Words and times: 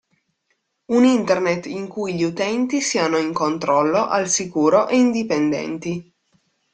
Un 0.93 1.03
Internet 1.05 1.67
in 1.67 1.87
cui 1.87 2.15
gli 2.15 2.23
utenti 2.23 2.81
siano 2.81 3.17
in 3.19 3.31
controllo, 3.33 4.07
al 4.07 4.27
sicuro 4.27 4.87
e 4.87 4.97
indipendenti. 4.97 6.11